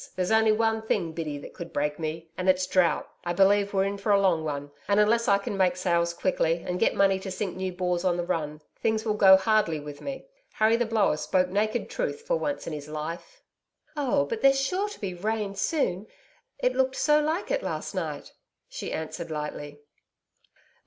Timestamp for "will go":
9.05-9.37